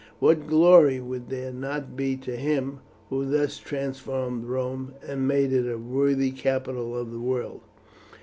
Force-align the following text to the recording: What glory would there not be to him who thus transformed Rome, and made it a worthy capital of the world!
What 0.17 0.47
glory 0.47 0.99
would 0.99 1.29
there 1.29 1.53
not 1.53 1.95
be 1.95 2.17
to 2.17 2.35
him 2.35 2.79
who 3.11 3.23
thus 3.23 3.59
transformed 3.59 4.45
Rome, 4.47 4.95
and 5.07 5.27
made 5.27 5.53
it 5.53 5.71
a 5.71 5.77
worthy 5.77 6.31
capital 6.31 6.97
of 6.97 7.11
the 7.11 7.19
world! 7.19 7.61